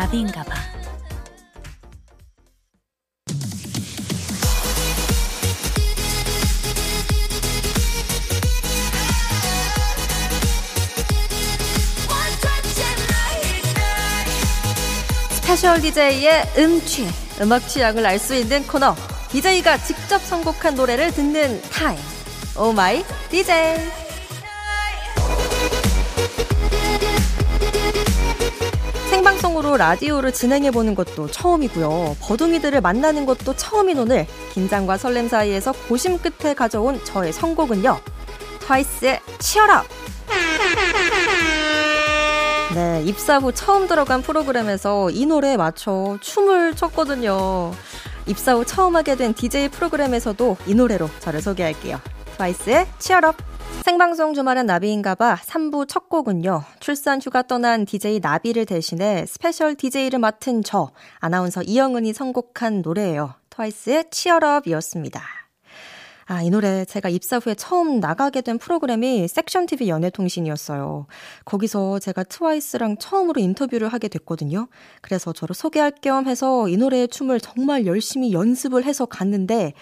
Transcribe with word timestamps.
나비인가 0.00 0.42
봐. 0.44 0.54
스페셜 15.32 15.82
DJ의 15.82 16.44
음취, 16.56 17.06
음악 17.42 17.68
취향을 17.68 18.06
알 18.06 18.18
수 18.18 18.34
있는 18.34 18.66
코너. 18.66 18.96
DJ가 19.28 19.76
직접 19.78 20.18
선곡한 20.22 20.76
노래를 20.76 21.12
듣는 21.12 21.60
타임. 21.70 21.98
오 22.56 22.72
마이 22.72 23.04
DJ. 23.30 24.09
생방송으로 29.60 29.76
라디오를 29.76 30.32
진행해보는 30.32 30.94
것도 30.94 31.28
처음이고요. 31.28 32.16
버둥이들을 32.20 32.80
만나는 32.80 33.26
것도 33.26 33.54
처음인 33.54 33.98
오늘 33.98 34.26
긴장과 34.52 34.96
설렘 34.96 35.28
사이에서 35.28 35.72
고심 35.88 36.18
끝에 36.18 36.54
가져온 36.54 37.02
저의 37.04 37.32
선곡은요. 37.32 38.00
트와이스의 38.60 39.20
CHEER 39.38 39.67
UP! 39.67 39.84
네, 42.74 43.02
입사 43.04 43.38
후 43.38 43.52
처음 43.52 43.86
들어간 43.86 44.22
프로그램에서 44.22 45.10
이 45.10 45.26
노래에 45.26 45.56
맞춰 45.56 46.18
춤을 46.20 46.74
췄거든요. 46.74 47.72
입사 48.26 48.54
후 48.54 48.64
처음 48.64 48.96
하게 48.96 49.16
된 49.16 49.34
DJ 49.34 49.68
프로그램에서도 49.68 50.56
이 50.66 50.74
노래로 50.74 51.08
저를 51.20 51.40
소개할게요. 51.40 52.00
트와이스의 52.36 52.86
CHEER 52.98 53.30
UP! 53.30 53.49
생방송 53.82 54.34
주말엔 54.34 54.66
나비인가봐 54.66 55.36
3부 55.36 55.88
첫 55.88 56.10
곡은요. 56.10 56.62
출산 56.80 57.20
휴가 57.20 57.42
떠난 57.42 57.86
DJ 57.86 58.20
나비를 58.20 58.66
대신해 58.66 59.24
special 59.26 59.74
DJ를 59.74 60.18
맡은 60.18 60.62
저 60.62 60.90
아나운서 61.18 61.62
이영은이 61.62 62.12
선곡한 62.12 62.82
노래예요. 62.82 63.34
트와이스의 63.48 64.04
치얼업이었습니다. 64.10 65.22
아, 66.26 66.42
이 66.42 66.50
노래 66.50 66.84
제가 66.84 67.08
입사 67.08 67.38
후에 67.38 67.54
처음 67.54 67.98
나가게 67.98 68.42
된 68.42 68.58
프로그램이 68.58 69.26
섹션 69.26 69.66
TV 69.66 69.88
연애통신이었어요. 69.88 71.06
거기서 71.44 71.98
제가 71.98 72.22
트와이스랑 72.22 72.98
처음으로 72.98 73.40
인터뷰를 73.40 73.88
하게 73.88 74.06
됐거든요. 74.06 74.68
그래서 75.00 75.32
저를 75.32 75.56
소개할 75.56 75.90
겸 76.00 76.28
해서 76.28 76.68
이 76.68 76.76
노래의 76.76 77.08
춤을 77.08 77.40
정말 77.40 77.86
열심히 77.86 78.32
연습을 78.32 78.84
해서 78.84 79.06
갔는데 79.06 79.72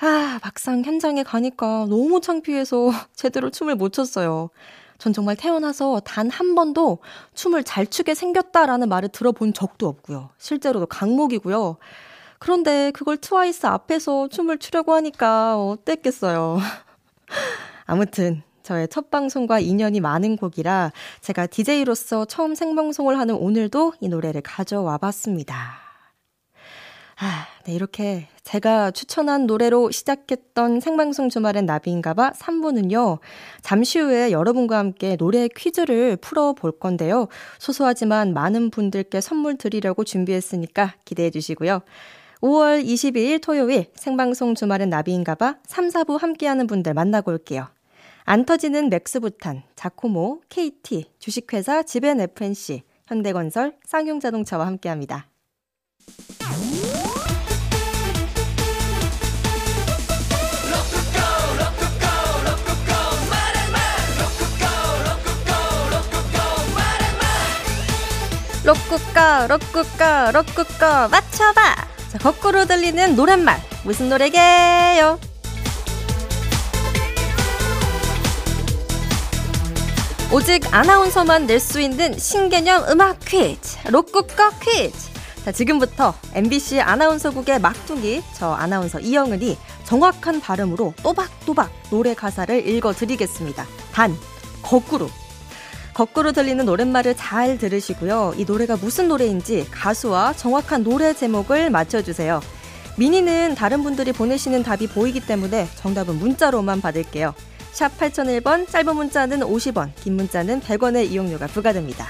아, 0.00 0.38
막상 0.42 0.82
현장에 0.84 1.22
가니까 1.24 1.86
너무 1.88 2.20
창피해서 2.20 2.90
제대로 3.14 3.50
춤을 3.50 3.74
못 3.74 3.92
췄어요. 3.92 4.50
전 4.98 5.12
정말 5.12 5.36
태어나서 5.36 6.00
단 6.00 6.28
한 6.30 6.54
번도 6.54 6.98
춤을 7.34 7.64
잘 7.64 7.86
추게 7.86 8.14
생겼다라는 8.14 8.88
말을 8.88 9.08
들어본 9.10 9.52
적도 9.54 9.86
없고요. 9.88 10.30
실제로도 10.38 10.86
강목이고요. 10.86 11.76
그런데 12.38 12.90
그걸 12.92 13.16
트와이스 13.16 13.66
앞에서 13.66 14.28
춤을 14.28 14.58
추려고 14.58 14.94
하니까 14.94 15.58
어땠겠어요. 15.60 16.58
아무튼 17.86 18.42
저의 18.62 18.86
첫 18.88 19.10
방송과 19.10 19.60
인연이 19.60 19.98
많은 20.00 20.36
곡이라 20.36 20.92
제가 21.22 21.46
DJ로서 21.46 22.26
처음 22.26 22.54
생방송을 22.54 23.18
하는 23.18 23.34
오늘도 23.34 23.94
이 24.00 24.08
노래를 24.08 24.42
가져와 24.42 24.98
봤습니다. 24.98 25.87
아, 27.20 27.46
네, 27.64 27.72
이렇게 27.72 28.28
제가 28.44 28.92
추천한 28.92 29.46
노래로 29.46 29.90
시작했던 29.90 30.78
생방송 30.78 31.28
주말엔 31.28 31.66
나비인가봐 31.66 32.30
3부는요, 32.30 33.18
잠시 33.60 33.98
후에 33.98 34.30
여러분과 34.30 34.78
함께 34.78 35.16
노래 35.16 35.48
퀴즈를 35.48 36.16
풀어볼 36.16 36.78
건데요. 36.78 37.26
소소하지만 37.58 38.34
많은 38.34 38.70
분들께 38.70 39.20
선물 39.20 39.58
드리려고 39.58 40.04
준비했으니까 40.04 40.94
기대해 41.04 41.30
주시고요. 41.30 41.80
5월 42.40 42.84
22일 42.84 43.42
토요일 43.42 43.86
생방송 43.96 44.54
주말은 44.54 44.88
나비인가봐 44.88 45.56
3, 45.66 45.88
4부 45.88 46.20
함께하는 46.20 46.68
분들 46.68 46.94
만나고 46.94 47.32
올게요. 47.32 47.66
안 48.22 48.44
터지는 48.44 48.90
맥스부탄, 48.90 49.64
자코모, 49.74 50.42
KT, 50.48 51.10
주식회사 51.18 51.82
지벤 51.82 52.20
FNC, 52.20 52.82
현대건설, 53.06 53.74
쌍용자동차와 53.86 54.66
함께합니다. 54.66 55.26
로꾸까 68.68 69.46
로꾸까 69.46 70.30
로꾸까 70.30 71.08
맞춰봐. 71.08 71.74
자 72.12 72.18
거꾸로 72.18 72.66
들리는 72.66 73.16
노랫말. 73.16 73.58
무슨 73.82 74.10
노래게요? 74.10 75.18
오직 80.30 80.62
아나운서만 80.70 81.46
낼 81.46 81.60
수 81.60 81.80
있는 81.80 82.18
신개념 82.18 82.84
음악 82.90 83.20
퀴즈. 83.20 83.78
로꾸까 83.88 84.50
퀴즈. 84.60 85.08
자 85.46 85.50
지금부터 85.50 86.12
MBC 86.34 86.82
아나운서국의 86.82 87.62
막둥이 87.62 88.22
저 88.34 88.52
아나운서 88.52 89.00
이영은이 89.00 89.56
정확한 89.84 90.42
발음으로 90.42 90.92
또박또박 91.02 91.70
노래 91.88 92.12
가사를 92.12 92.68
읽어드리겠습니다. 92.68 93.66
단 93.94 94.14
거꾸로 94.60 95.08
거꾸로 95.98 96.30
들리는 96.30 96.64
노랫말을 96.64 97.16
잘 97.16 97.58
들으시고요. 97.58 98.34
이 98.36 98.44
노래가 98.44 98.76
무슨 98.76 99.08
노래인지 99.08 99.66
가수와 99.72 100.32
정확한 100.34 100.84
노래 100.84 101.12
제목을 101.12 101.70
맞춰주세요. 101.70 102.40
미니는 102.96 103.56
다른 103.56 103.82
분들이 103.82 104.12
보내시는 104.12 104.62
답이 104.62 104.86
보이기 104.86 105.18
때문에 105.18 105.66
정답은 105.74 106.20
문자로만 106.20 106.80
받을게요. 106.80 107.34
샵 107.72 107.98
8001번, 107.98 108.68
짧은 108.68 108.94
문자는 108.94 109.40
50원, 109.40 109.90
긴 109.96 110.14
문자는 110.14 110.60
100원의 110.60 111.10
이용료가 111.10 111.48
부과됩니다. 111.48 112.06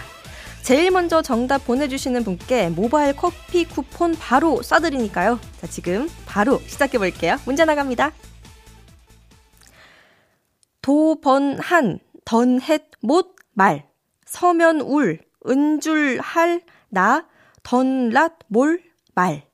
제일 0.62 0.91
먼저 0.91 1.22
정답 1.22 1.65
보내주시는 1.65 2.25
분께 2.25 2.69
모바일 2.69 3.16
커피 3.16 3.65
쿠폰 3.65 4.15
바로 4.15 4.60
쏴드리니까요. 4.60 5.38
자, 5.62 5.66
지금 5.66 6.10
바로 6.26 6.60
시작해볼게요. 6.66 7.38
문자 7.47 7.65
나갑니다. 7.65 8.12
도번한, 10.82 12.00
던햇, 12.26 12.91
못, 13.00 13.38
말, 13.58 13.91
서면 14.24 14.80
울, 14.80 15.19
은줄 15.44 16.20
할, 16.20 16.62
나, 16.91 17.26
던랏 17.64 18.36
몰, 18.46 18.80
말, 19.16 19.48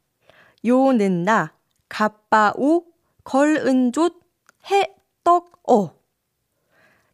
요는 0.62 1.22
나, 1.22 1.54
갑바 1.88 2.52
오, 2.58 2.84
걸 3.24 3.56
은조 3.56 4.10
해, 4.70 4.94
떡, 5.24 5.58
어. 5.66 5.98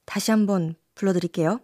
다시 0.05 0.33
한번 0.33 0.75
불러드릴게요. 0.97 1.61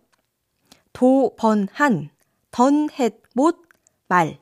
도, 0.93 1.35
번, 1.37 1.67
한, 1.73 2.09
던, 2.53 2.89
헷, 2.93 3.21
못, 3.35 3.65
말, 4.07 4.39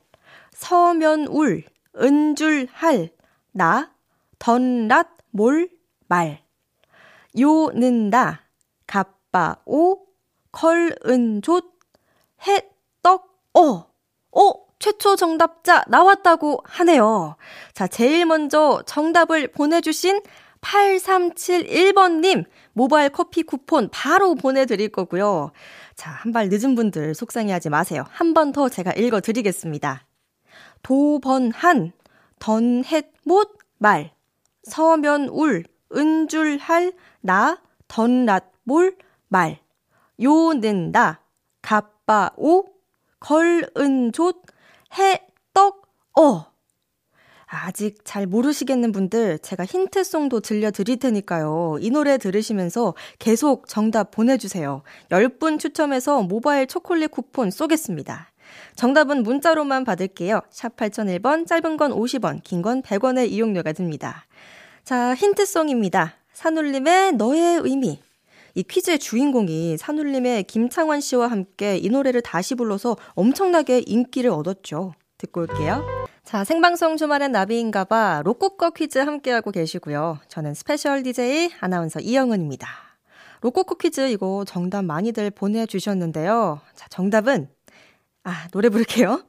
서면 0.53 1.29
울, 1.29 1.65
은줄 1.97 2.69
할, 2.71 3.09
나, 3.53 3.91
던랏 4.39 5.09
몰, 5.31 5.71
말, 6.09 6.45
요는 7.39 8.11
나, 8.11 8.43
갑바 8.87 9.63
오, 9.65 10.05
컬은조 10.55 11.61
해떡 12.47 13.29
어. 13.55 13.87
어, 14.37 14.53
최초 14.79 15.17
정답자 15.17 15.85
나왔다고 15.89 16.61
하네요. 16.65 17.37
자, 17.73 17.87
제일 17.87 18.27
먼저 18.27 18.83
정답을 18.87 19.49
보내주신 19.53 20.21
8371번님 20.61 22.45
모바일 22.73 23.11
커피 23.11 23.43
쿠폰 23.43 23.89
바로 23.91 24.35
보내드릴 24.35 24.89
거고요. 24.91 25.53
자, 25.95 26.11
한 26.11 26.33
발 26.33 26.49
늦은 26.49 26.75
분들 26.75 27.15
속상해 27.15 27.53
하지 27.53 27.71
마세요. 27.71 28.05
한 28.11 28.35
번 28.35 28.53
더 28.53 28.69
제가 28.69 28.93
읽어드리겠습니다. 28.93 30.07
도번한, 30.83 31.93
던햇 32.41 33.13
못, 33.25 33.57
말, 33.79 34.13
서면 34.65 35.29
울, 35.29 35.65
은줄 35.95 36.59
할, 36.59 36.93
나, 37.21 37.59
던랏 37.89 38.45
몰, 38.65 38.97
말. 39.29 39.64
요는다, 40.23 41.21
갑바오, 41.63 42.65
걸은조 43.21 44.33
해떡, 44.99 45.87
어. 46.19 46.47
아직 47.47 48.05
잘 48.05 48.27
모르시겠는 48.27 48.91
분들 48.91 49.39
제가 49.39 49.65
힌트송도 49.65 50.41
들려드릴 50.41 50.99
테니까요. 50.99 51.77
이 51.81 51.91
노래 51.91 52.19
들으시면서 52.19 52.95
계속 53.21 53.69
정답 53.69 54.11
보내주세요. 54.11 54.83
10분 55.11 55.61
추첨해서 55.61 56.23
모바일 56.23 56.67
초콜릿 56.67 57.13
쿠폰 57.13 57.51
쏘겠습니다. 57.51 58.33
정답은 58.75 59.23
문자로만 59.23 59.85
받을게요. 59.85 60.41
샵 60.51 60.77
8001번, 60.77 61.47
짧은 61.47 61.77
건 61.77 61.93
50원, 61.93 62.43
긴 62.43 62.63
건 62.63 62.83
100원의 62.83 63.29
이용료가 63.31 63.73
듭니다. 63.73 64.27
자, 64.85 65.15
힌트송입니다. 65.15 66.15
산울림의 66.33 67.13
너의 67.13 67.61
의미. 67.63 68.01
이 68.55 68.63
퀴즈의 68.63 69.01
주인공이 69.01 69.77
산울림의 69.79 70.45
김창완 70.45 71.01
씨와 71.01 71.27
함께 71.29 71.77
이 71.77 71.89
노래를 71.89 72.23
다시 72.23 72.55
불러서 72.55 72.97
엄청나게 73.15 73.83
인기를 73.85 74.31
얻었죠. 74.31 74.95
듣고 75.19 75.43
올게요. 75.43 75.85
자, 76.23 76.45
생방송 76.45 76.97
주말엔 76.97 77.33
나비인가봐 77.33 78.23
로꼬꺼 78.25 78.71
퀴즈 78.71 78.99
함께하고 78.99 79.51
계시고요. 79.51 80.21
저는 80.29 80.55
special 80.55 81.03
DJ 81.03 81.51
아나운서 81.61 81.99
이영은입니다. 82.01 82.69
로꼬꺼 83.41 83.75
퀴즈 83.75 84.09
이거 84.09 84.45
정답 84.47 84.85
많이들 84.85 85.31
보내주셨는데요. 85.31 86.61
자, 86.75 86.87
정답은 86.89 87.49
아, 88.23 88.49
노래 88.53 88.69
부를게요. 88.69 89.23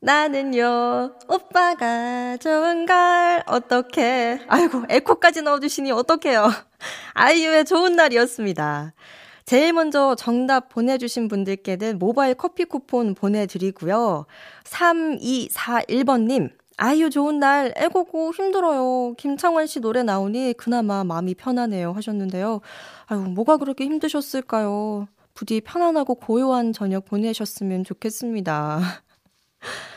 나는요, 0.00 1.14
오빠가 1.28 2.36
좋은 2.36 2.84
걸, 2.84 3.42
어떡해. 3.46 4.40
아이고, 4.48 4.84
에코까지 4.90 5.40
넣어주시니 5.40 5.92
어떡해요. 5.92 6.50
아이유의 7.14 7.64
좋은 7.64 7.96
날이었습니다. 7.96 8.94
제일 9.44 9.72
먼저 9.74 10.14
정답 10.14 10.70
보내주신 10.70 11.28
분들께는 11.28 11.98
모바일 11.98 12.34
커피 12.34 12.64
쿠폰 12.64 13.14
보내드리고요. 13.14 14.24
3241번님, 14.64 16.50
아이유 16.76 17.10
좋은 17.10 17.38
날, 17.38 17.72
애고고 17.76 18.32
힘들어요. 18.32 19.14
김창완 19.16 19.66
씨 19.66 19.80
노래 19.80 20.02
나오니 20.02 20.54
그나마 20.54 21.04
마음이 21.04 21.34
편하네요. 21.34 21.92
하셨는데요. 21.92 22.60
아유, 23.06 23.20
뭐가 23.20 23.58
그렇게 23.58 23.84
힘드셨을까요? 23.84 25.06
부디 25.34 25.60
편안하고 25.60 26.14
고요한 26.14 26.72
저녁 26.72 27.04
보내셨으면 27.04 27.84
좋겠습니다. 27.84 28.80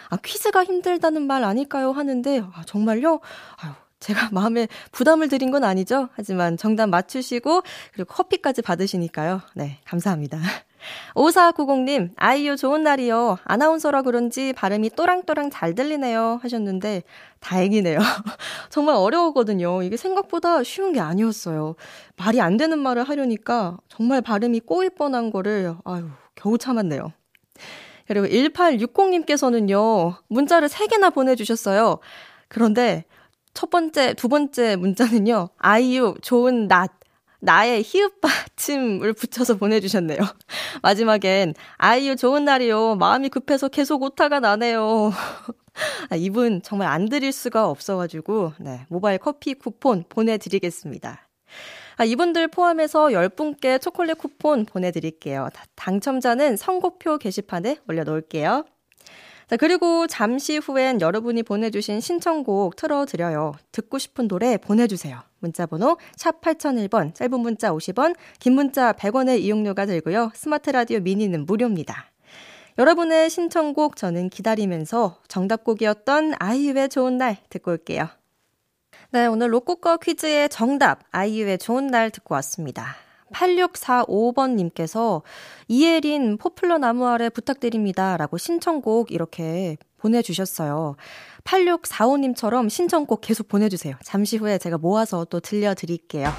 아, 0.10 0.18
퀴즈가 0.18 0.63
힘들다는 0.63 1.24
말 1.24 1.44
아닐까요? 1.44 1.92
하는데, 1.92 2.42
아, 2.54 2.63
정말요? 2.66 3.19
아유, 3.57 3.72
제가 4.00 4.30
마음에 4.32 4.68
부담을 4.92 5.28
드린 5.28 5.52
건 5.52 5.64
아니죠? 5.64 6.10
하지만 6.14 6.58
정답 6.58 6.90
맞추시고, 6.90 7.64
그리고 7.94 8.14
커피까지 8.14 8.62
받으시니까요. 8.62 9.42
네, 9.56 9.80
감사합니다. 9.86 10.40
5490님, 11.16 12.12
아이유 12.16 12.56
좋은 12.56 12.84
날이요. 12.84 13.40
아나운서라 13.44 14.04
그런지 14.04 14.54
발음이 14.54 14.92
또랑또랑 14.92 15.50
잘 15.50 15.76
들리네요. 15.76 16.40
하셨는데, 16.42 17.04
다행이네요. 17.40 17.98
정말 18.70 18.96
어려웠거든요. 18.96 19.84
이게 19.84 19.98
생각보다 19.98 20.64
쉬운 20.64 20.94
게 20.94 21.00
아니었어요. 21.00 21.76
말이 22.16 22.40
안 22.40 22.58
되는 22.58 22.78
말을 22.80 23.04
하려니까 23.04 23.78
정말 23.90 24.22
발음이 24.22 24.62
꼬일 24.62 24.92
뻔한 24.92 25.32
거를, 25.32 25.76
아유, 25.84 26.10
겨우 26.36 26.58
참았네요. 26.58 27.12
그리고 28.08 28.28
1860님께서는요, 28.28 30.16
문자를 30.30 30.70
3개나 30.70 31.14
보내주셨어요. 31.14 32.00
그런데 32.48 33.04
첫 33.57 33.71
번째, 33.71 34.13
두 34.13 34.27
번째 34.30 34.75
문자는요, 34.75 35.50
아이유, 35.57 36.13
좋은 36.21 36.68
낮. 36.68 36.92
나의 37.39 37.81
히읗 37.81 38.21
받침을 38.21 39.13
붙여서 39.13 39.57
보내주셨네요. 39.57 40.19
마지막엔, 40.83 41.56
아이유 41.77 42.15
좋은 42.15 42.45
날이요. 42.45 42.98
마음이 42.98 43.30
급해서 43.30 43.68
계속 43.68 44.04
오타가 44.04 44.39
나네요. 44.39 45.12
아, 46.12 46.15
이분 46.15 46.62
정말 46.62 46.89
안 46.89 47.09
드릴 47.09 47.31
수가 47.31 47.68
없어가지고, 47.68 48.54
네, 48.59 48.86
모바일 48.89 49.18
커피 49.18 49.56
쿠폰 49.56 50.03
보내드리겠습니다. 50.07 51.27
아, 51.95 52.06
이분들 52.06 52.50
포함해서 52.50 53.07
10분께 53.07 53.81
초콜릿 53.81 54.19
쿠폰 54.19 54.65
보내드릴게요. 54.65 55.50
당첨자는 55.74 56.57
선곡표 56.57 57.18
게시판에 57.18 57.77
올려놓을게요. 57.89 58.65
자, 59.48 59.56
그리고 59.56 60.08
잠시 60.08 60.58
후엔 60.58 61.00
여러분이 61.00 61.44
보내주신 61.44 62.02
신청곡 62.02 62.76
틀어드려요. 62.76 63.54
듣고 63.72 63.98
싶은 63.98 64.28
노래 64.28 64.58
보내주세요. 64.58 65.22
문자번호 65.40 65.98
샵 66.18 66.42
8001번, 66.42 67.16
짧은 67.16 67.40
문자 67.40 67.72
50원, 67.72 68.16
긴 68.40 68.54
문자 68.54 68.92
100원의 68.92 69.40
이용료가 69.40 69.86
들고요. 69.86 70.32
스마트 70.34 70.70
라디오 70.70 71.00
미니는 71.00 71.46
무료입니다. 71.46 72.12
여러분의 72.78 73.30
신청곡 73.30 73.96
저는 73.96 74.30
기다리면서 74.30 75.22
정답곡이었던 75.30 76.34
아이유의 76.38 76.90
좋은 76.90 77.18
날 77.18 77.38
듣고 77.50 77.72
올게요. 77.72 78.10
네, 79.12 79.28
오늘 79.28 79.54
로꼬꺼 79.54 79.98
퀴즈의 79.98 80.50
정답, 80.50 81.04
아이유의 81.12 81.60
좋은 81.60 81.88
날 81.88 82.12
듣고 82.12 82.36
왔습니다. 82.36 83.06
8645번님께서 83.33 85.21
이예린 85.68 86.38
포플러 86.38 86.77
나무 86.77 87.07
아래 87.07 87.29
부탁드립니다. 87.29 88.18
라고 88.18 88.38
신청곡 88.38 89.12
이렇게 89.12 89.77
보내주셨어요. 89.97 90.95
8645님처럼 91.44 92.69
신청곡 92.69 93.21
계속 93.21 93.47
보내주세요. 93.47 93.95
잠시 94.03 94.38
후에 94.38 94.57
제가 94.57 94.77
모아서 94.77 95.25
또 95.25 95.39
들려드릴게요. 95.39 96.29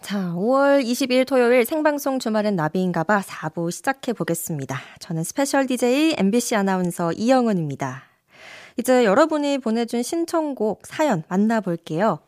자, 0.00 0.32
5월 0.36 0.84
22일 0.84 1.26
토요일 1.26 1.64
생방송 1.64 2.18
주말엔 2.18 2.54
나비인가봐 2.54 3.22
4부 3.22 3.70
시작해 3.72 4.12
보겠습니다. 4.12 4.78
저는 5.00 5.24
special 5.24 5.66
DJ 5.66 6.14
MBC 6.16 6.54
아나운서 6.54 7.12
이영은입니다. 7.12 8.04
이제 8.78 9.04
여러분이 9.04 9.58
보내준 9.58 10.02
신청곡 10.02 10.86
사연 10.86 11.24
만나볼게요. 11.28 12.20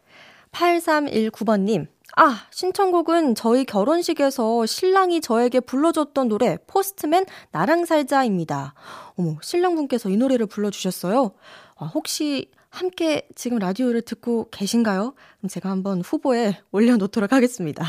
8319번님, 0.51 1.87
아, 2.17 2.47
신청곡은 2.51 3.35
저희 3.35 3.65
결혼식에서 3.65 4.67
신랑이 4.67 5.21
저에게 5.21 5.61
불러줬던 5.61 6.29
노래, 6.29 6.57
포스트맨 6.67 7.27
나랑 7.53 7.85
살자입니다. 7.85 8.75
어머, 9.17 9.37
신랑분께서 9.43 10.09
이 10.09 10.17
노래를 10.17 10.47
불러주셨어요. 10.47 11.33
아, 11.77 11.85
혹시 11.87 12.51
함께 12.71 13.29
지금 13.35 13.59
라디오를 13.59 14.03
듣고 14.03 14.49
계신가요? 14.51 15.15
그럼 15.39 15.49
제가 15.49 15.71
한번 15.71 16.01
후보에 16.01 16.59
올려놓도록 16.73 17.33
하겠습니다. 17.33 17.85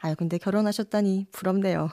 아유, 0.00 0.14
근데 0.18 0.38
결혼하셨다니 0.38 1.26
부럽네요. 1.30 1.90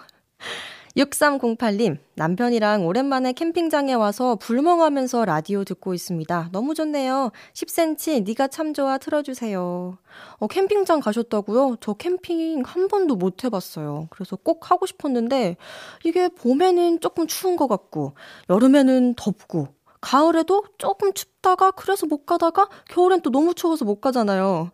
6308님, 0.97 1.99
남편이랑 2.15 2.87
오랜만에 2.87 3.33
캠핑장에 3.33 3.93
와서 3.93 4.35
불멍하면서 4.35 5.25
라디오 5.25 5.63
듣고 5.63 5.93
있습니다. 5.93 6.49
너무 6.51 6.73
좋네요. 6.73 7.31
10cm 7.53 8.23
네가 8.25 8.47
참 8.47 8.73
좋아 8.73 8.97
틀어주세요. 8.97 9.97
어, 10.39 10.47
캠핑장 10.47 10.99
가셨다고요? 11.01 11.77
저 11.81 11.93
캠핑 11.93 12.63
한 12.65 12.87
번도 12.87 13.15
못 13.15 13.43
해봤어요. 13.43 14.07
그래서 14.09 14.35
꼭 14.35 14.71
하고 14.71 14.87
싶었는데 14.87 15.57
이게 16.03 16.29
봄에는 16.29 16.99
조금 16.99 17.27
추운 17.27 17.57
것 17.57 17.67
같고 17.67 18.13
여름에는 18.49 19.13
덥고 19.15 19.67
가을에도 20.01 20.63
조금 20.77 21.13
춥다가 21.13 21.71
그래서 21.71 22.05
못 22.05 22.25
가다가 22.25 22.69
겨울엔 22.89 23.21
또 23.21 23.29
너무 23.29 23.53
추워서 23.53 23.85
못 23.85 23.99
가잖아요. 24.01 24.71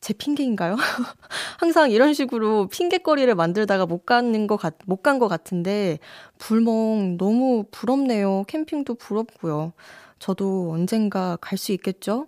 제 0.00 0.14
핑계인가요? 0.14 0.76
항상 1.58 1.90
이런 1.90 2.14
식으로 2.14 2.68
핑계거리를 2.68 3.34
만들다가 3.34 3.86
못 3.86 4.06
가는 4.06 4.46
것 4.46 4.56
같, 4.56 4.76
못 4.86 5.02
간 5.02 5.18
것 5.18 5.28
같은데, 5.28 5.98
불멍 6.38 7.16
너무 7.18 7.64
부럽네요. 7.70 8.44
캠핑도 8.48 8.94
부럽고요. 8.96 9.72
저도 10.20 10.70
언젠가 10.72 11.36
갈 11.40 11.58
수 11.58 11.72
있겠죠? 11.72 12.26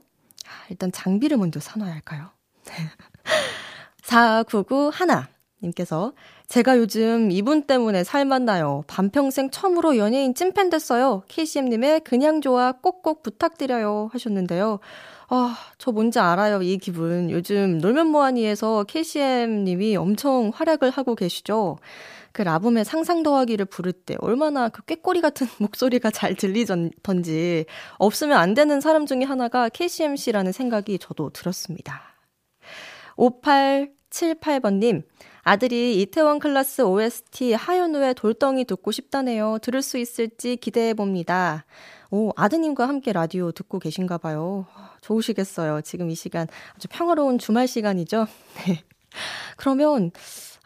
일단 0.70 0.90
장비를 0.92 1.36
먼저 1.36 1.60
사놔야 1.60 1.92
할까요? 1.92 2.30
4991 4.02 5.28
님께서 5.62 6.12
제가 6.48 6.78
요즘 6.78 7.30
이분 7.30 7.62
때문에 7.62 8.04
살맛나요. 8.04 8.84
반평생 8.86 9.50
처음으로 9.50 9.96
연예인 9.96 10.34
찐팬 10.34 10.70
됐어요. 10.70 11.22
KCM님의 11.28 12.00
그냥 12.00 12.40
좋아 12.40 12.72
꼭꼭 12.72 13.22
부탁드려요 13.22 14.10
하셨는데요. 14.12 14.80
아, 15.28 15.56
저 15.78 15.92
뭔지 15.92 16.18
알아요, 16.18 16.60
이 16.62 16.76
기분. 16.78 17.30
요즘 17.30 17.78
놀면 17.78 18.08
뭐하니에서 18.08 18.84
KCM님이 18.84 19.96
엄청 19.96 20.50
활약을 20.52 20.90
하고 20.90 21.14
계시죠? 21.14 21.78
그 22.32 22.42
라붐의 22.42 22.84
상상 22.84 23.22
더하기를 23.22 23.66
부를 23.66 23.92
때 23.92 24.16
얼마나 24.18 24.68
그 24.68 24.82
꾀꼬리 24.84 25.20
같은 25.20 25.46
목소리가 25.58 26.10
잘 26.10 26.34
들리던지 26.34 27.66
없으면 27.98 28.38
안 28.38 28.54
되는 28.54 28.80
사람 28.80 29.06
중에 29.06 29.22
하나가 29.24 29.68
KCMC라는 29.68 30.52
생각이 30.52 30.98
저도 30.98 31.30
들었습니다. 31.30 32.02
5878번님, 34.10 35.02
아들이 35.42 36.00
이태원 36.02 36.38
클라스 36.38 36.82
OST 36.82 37.52
하현우의 37.54 38.14
돌덩이 38.14 38.64
듣고 38.64 38.90
싶다네요. 38.90 39.58
들을 39.62 39.82
수 39.82 39.98
있을지 39.98 40.56
기대해 40.56 40.94
봅니다. 40.94 41.64
오, 42.10 42.32
아드님과 42.36 42.88
함께 42.88 43.12
라디오 43.12 43.52
듣고 43.52 43.78
계신가 43.78 44.18
봐요. 44.18 44.66
좋으시겠어요. 45.00 45.80
지금 45.82 46.10
이 46.10 46.14
시간 46.14 46.48
아주 46.74 46.88
평화로운 46.90 47.38
주말 47.38 47.68
시간이죠. 47.68 48.26
네. 48.66 48.82
그러면, 49.56 50.10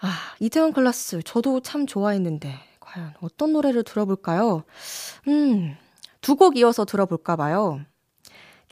아, 0.00 0.08
이태원 0.40 0.72
클라스 0.72 1.22
저도 1.24 1.60
참 1.60 1.86
좋아했는데, 1.86 2.54
과연 2.80 3.14
어떤 3.20 3.52
노래를 3.52 3.82
들어볼까요? 3.84 4.64
음, 5.28 5.76
두 6.20 6.36
곡 6.36 6.56
이어서 6.56 6.84
들어볼까 6.86 7.36
봐요. 7.36 7.80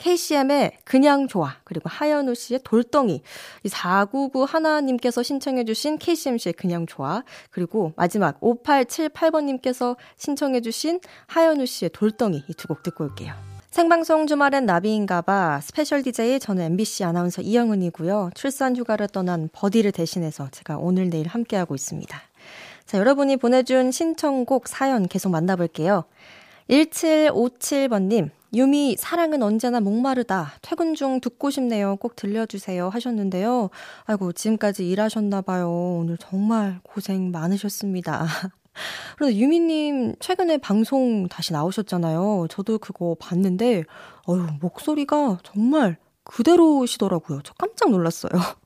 KCM의 0.03 0.79
그냥 0.83 1.29
좋아, 1.29 1.55
그리고 1.63 1.87
하현우 1.87 2.35
씨의 2.35 2.59
돌덩이, 2.65 3.21
이 3.63 3.69
499 3.69 4.43
하나님께서 4.43 5.23
신청해 5.23 5.63
주신 5.63 5.97
KCM 5.97 6.37
씨의 6.37 6.53
그냥 6.53 6.85
좋아, 6.85 7.23
그리고 7.51 7.93
마지막 7.95 8.37
5878번 8.41 9.45
님께서 9.45 9.95
신청해 10.17 10.59
주신 10.59 10.99
하현우 11.27 11.65
씨의 11.65 11.91
돌덩이 11.93 12.43
이 12.49 12.53
두 12.53 12.67
곡 12.67 12.83
듣고 12.83 13.05
올게요. 13.05 13.33
생방송 13.71 14.27
주말엔 14.27 14.65
나비인가봐 14.65 15.61
special 15.61 16.03
DJ 16.03 16.39
저는 16.41 16.65
MBC 16.65 17.05
아나운서 17.05 17.41
이영은이고요. 17.41 18.31
출산 18.35 18.75
휴가를 18.75 19.07
떠난 19.07 19.49
버디를 19.53 19.93
대신해서 19.93 20.49
제가 20.51 20.77
오늘 20.79 21.09
내일 21.09 21.27
함께하고 21.27 21.75
있습니다. 21.75 22.21
자, 22.85 22.97
여러분이 22.97 23.37
보내준 23.37 23.91
신청곡 23.91 24.67
사연 24.67 25.07
계속 25.07 25.29
만나볼게요. 25.29 26.03
1757번님, 26.69 28.29
유미, 28.53 28.97
사랑은 28.99 29.41
언제나 29.41 29.79
목마르다. 29.79 30.53
퇴근 30.61 30.93
중 30.93 31.19
듣고 31.19 31.49
싶네요. 31.49 31.95
꼭 31.95 32.15
들려주세요. 32.15 32.89
하셨는데요. 32.89 33.71
아이고, 34.05 34.31
지금까지 34.31 34.87
일하셨나봐요. 34.87 35.69
오늘 35.71 36.17
정말 36.19 36.79
고생 36.83 37.31
많으셨습니다. 37.31 38.27
그런데 39.17 39.37
유미님, 39.37 40.15
최근에 40.19 40.57
방송 40.57 41.27
다시 41.27 41.51
나오셨잖아요. 41.51 42.45
저도 42.51 42.77
그거 42.77 43.15
봤는데, 43.19 43.85
어휴, 44.27 44.45
목소리가 44.61 45.39
정말 45.43 45.97
그대로시더라고요. 46.23 47.41
저 47.43 47.53
깜짝 47.55 47.89
놀랐어요. 47.89 48.31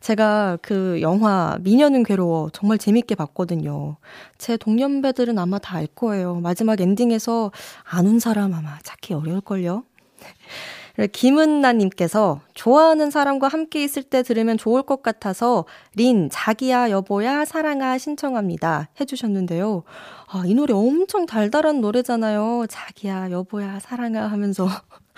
제가 0.00 0.58
그 0.62 0.98
영화 1.02 1.58
미녀는 1.60 2.02
괴로워 2.04 2.50
정말 2.52 2.78
재밌게 2.78 3.14
봤거든요. 3.14 3.96
제 4.38 4.56
동년배들은 4.56 5.38
아마 5.38 5.58
다 5.58 5.80
알 5.80 5.86
거예요. 5.86 6.34
마지막 6.36 6.78
엔딩에서 6.80 7.52
아는 7.84 8.18
사람 8.18 8.52
아마 8.52 8.78
찾기 8.82 9.14
어려울걸요. 9.14 9.84
김은나님께서 11.12 12.40
좋아하는 12.52 13.10
사람과 13.10 13.48
함께 13.48 13.82
있을 13.82 14.02
때 14.02 14.22
들으면 14.22 14.58
좋을 14.58 14.82
것 14.82 15.02
같아서 15.02 15.64
린, 15.94 16.28
자기야, 16.30 16.90
여보야, 16.90 17.46
사랑아 17.46 17.96
신청합니다. 17.96 18.88
해주셨는데요. 19.00 19.84
아, 20.26 20.42
이 20.44 20.52
노래 20.54 20.74
엄청 20.74 21.24
달달한 21.24 21.80
노래잖아요. 21.80 22.66
자기야, 22.68 23.30
여보야, 23.30 23.78
사랑아 23.80 24.26
하면서 24.26 24.68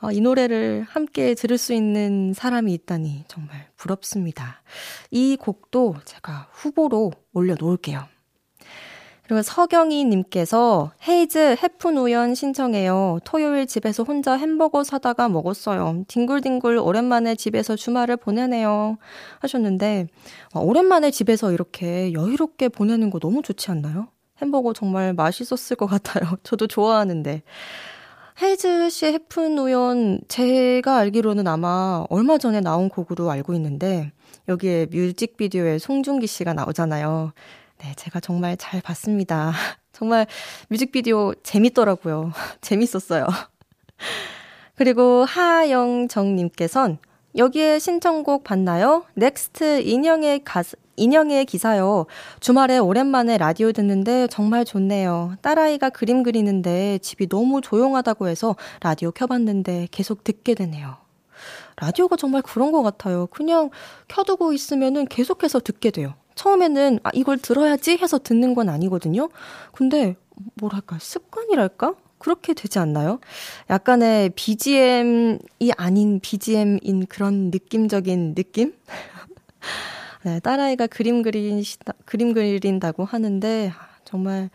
어, 0.00 0.12
이 0.12 0.20
노래를 0.20 0.86
함께 0.88 1.34
들을 1.34 1.58
수 1.58 1.72
있는 1.72 2.32
사람이 2.34 2.72
있다니 2.72 3.24
정말 3.28 3.68
부럽습니다. 3.76 4.62
이 5.10 5.36
곡도 5.36 5.96
제가 6.04 6.48
후보로 6.52 7.12
올려놓을게요. 7.32 8.06
그리고 9.28 9.42
서경희 9.42 10.06
님께서 10.06 10.90
헤이즈 11.06 11.56
해픈 11.62 11.98
우연 11.98 12.34
신청해요. 12.34 13.18
토요일 13.24 13.66
집에서 13.66 14.02
혼자 14.02 14.32
햄버거 14.32 14.82
사다가 14.84 15.28
먹었어요. 15.28 16.04
뒹굴뒹굴 16.08 16.78
오랜만에 16.78 17.34
집에서 17.34 17.76
주말을 17.76 18.16
보내네요. 18.16 18.96
하셨는데 19.40 20.06
어, 20.54 20.60
오랜만에 20.60 21.10
집에서 21.10 21.52
이렇게 21.52 22.14
여유롭게 22.14 22.70
보내는 22.70 23.10
거 23.10 23.18
너무 23.18 23.42
좋지 23.42 23.70
않나요? 23.70 24.08
햄버거 24.40 24.72
정말 24.72 25.12
맛있었을 25.12 25.76
것 25.76 25.86
같아요. 25.86 26.36
저도 26.42 26.66
좋아하는데. 26.66 27.42
헤이즈 28.40 28.90
씨의 28.90 29.14
헤픈 29.14 29.58
우연 29.58 30.20
제가 30.28 30.96
알기로는 30.98 31.48
아마 31.48 32.04
얼마 32.08 32.38
전에 32.38 32.60
나온 32.60 32.88
곡으로 32.88 33.28
알고 33.30 33.52
있는데 33.54 34.12
여기에 34.46 34.86
뮤직비디오에 34.92 35.78
송중기 35.78 36.28
씨가 36.28 36.54
나오잖아요. 36.54 37.32
네, 37.78 37.94
제가 37.96 38.20
정말 38.20 38.56
잘 38.56 38.80
봤습니다. 38.80 39.52
정말 39.92 40.28
뮤직비디오 40.68 41.34
재밌더라고요. 41.42 42.32
재밌었어요. 42.60 43.26
그리고 44.76 45.24
하영정님께선 45.24 46.98
여기에 47.36 47.80
신청곡 47.80 48.44
봤나요? 48.44 49.04
넥스트 49.14 49.80
인형의 49.80 50.44
가수, 50.44 50.76
인형의 50.98 51.46
기사요. 51.46 52.06
주말에 52.40 52.78
오랜만에 52.78 53.38
라디오 53.38 53.72
듣는데 53.72 54.26
정말 54.28 54.64
좋네요. 54.64 55.36
딸아이가 55.42 55.90
그림 55.90 56.22
그리는데 56.22 56.98
집이 56.98 57.28
너무 57.28 57.60
조용하다고 57.60 58.28
해서 58.28 58.56
라디오 58.80 59.10
켜봤는데 59.10 59.88
계속 59.90 60.24
듣게 60.24 60.54
되네요. 60.54 60.96
라디오가 61.76 62.16
정말 62.16 62.42
그런 62.42 62.72
것 62.72 62.82
같아요. 62.82 63.26
그냥 63.28 63.70
켜두고 64.08 64.52
있으면은 64.52 65.06
계속해서 65.06 65.60
듣게 65.60 65.90
돼요. 65.90 66.14
처음에는 66.34 67.00
아, 67.02 67.10
이걸 67.14 67.38
들어야지 67.38 67.96
해서 67.96 68.18
듣는 68.18 68.54
건 68.54 68.68
아니거든요. 68.68 69.28
근데 69.72 70.16
뭐랄까 70.54 70.98
습관이랄까? 71.00 71.94
그렇게 72.18 72.52
되지 72.52 72.78
않나요? 72.78 73.20
약간의 73.70 74.30
BGM이 74.34 75.72
아닌 75.76 76.20
BGM인 76.20 77.06
그런 77.08 77.50
느낌적인 77.50 78.34
느낌? 78.34 78.74
네, 80.24 80.40
딸아이가 80.40 80.86
그림 80.88 81.22
그리시다, 81.22 81.92
그림 82.04 82.32
그린다고 82.34 83.04
하는데, 83.04 83.72
정말 84.04 84.50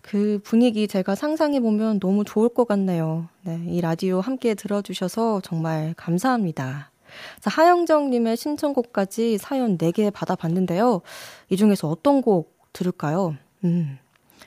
그 0.00 0.38
분위기 0.44 0.86
제가 0.86 1.14
상상해 1.14 1.60
보면 1.60 1.98
너무 1.98 2.24
좋을 2.24 2.48
것 2.50 2.68
같네요. 2.68 3.28
네, 3.42 3.60
이 3.66 3.80
라디오 3.80 4.20
함께 4.20 4.54
들어주셔서 4.54 5.40
정말 5.42 5.94
감사합니다. 5.96 6.90
자, 7.40 7.50
하영정님의 7.50 8.36
신청곡까지 8.36 9.38
사연 9.38 9.76
4개 9.78 10.12
받아봤는데요. 10.12 11.00
이 11.48 11.56
중에서 11.56 11.88
어떤 11.88 12.22
곡 12.22 12.56
들을까요? 12.72 13.36
음, 13.64 13.98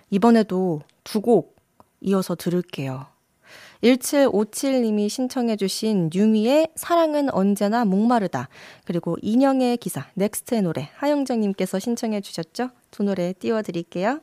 이번에도 0.10 0.82
두 1.04 1.22
곡 1.22 1.56
이어서 2.02 2.36
들을게요. 2.36 3.08
1757님이 3.84 5.10
신청해 5.10 5.56
주신 5.56 6.10
유미의 6.14 6.70
사랑은 6.76 7.34
언제나 7.34 7.86
목마르다. 7.86 8.48
그리고 8.86 9.18
인형의 9.22 9.78
기사, 9.78 10.06
넥스트의 10.14 10.62
노래, 10.62 10.90
하영정 10.96 11.40
님께서 11.42 11.80
신청해 11.80 12.22
주셨죠? 12.22 12.70
두 12.92 13.04
노래 13.04 13.34
띄워 13.34 13.62
드릴게요. 13.62 14.20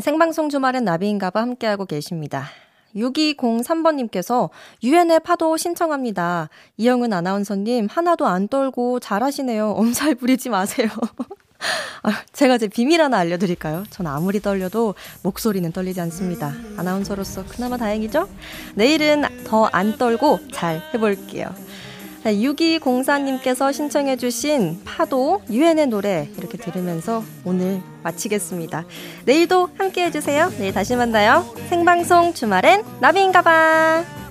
생방송 0.00 0.50
주말엔 0.50 0.84
나비인가봐 0.84 1.40
함께하고 1.40 1.86
계십니다. 1.86 2.46
6203번님께서 2.94 4.50
유엔의 4.82 5.20
파도 5.20 5.56
신청합니다. 5.56 6.48
이영은 6.76 7.12
아나운서님 7.12 7.88
하나도 7.90 8.26
안 8.26 8.48
떨고 8.48 9.00
잘하시네요. 9.00 9.70
엄살 9.72 10.14
부리지 10.14 10.50
마세요. 10.50 10.88
아, 12.02 12.22
제가 12.32 12.58
제 12.58 12.68
비밀 12.68 13.00
하나 13.00 13.18
알려드릴까요? 13.18 13.84
전 13.90 14.06
아무리 14.06 14.40
떨려도 14.40 14.94
목소리는 15.22 15.70
떨리지 15.72 16.00
않습니다. 16.02 16.52
아나운서로서 16.76 17.44
그나마 17.48 17.76
다행이죠? 17.76 18.28
내일은 18.74 19.24
더 19.44 19.68
안 19.72 19.96
떨고 19.98 20.40
잘 20.52 20.82
해볼게요. 20.92 21.48
6204님께서 22.24 23.72
신청해주신 23.72 24.82
파도, 24.84 25.42
유엔의 25.50 25.88
노래 25.88 26.28
이렇게 26.38 26.56
들으면서 26.56 27.22
오늘 27.44 27.82
마치겠습니다. 28.02 28.84
내일도 29.26 29.68
함께 29.76 30.04
해주세요. 30.06 30.50
내일 30.58 30.72
다시 30.72 30.96
만나요. 30.96 31.44
생방송 31.68 32.32
주말엔 32.32 32.82
나비인가봐. 33.00 34.23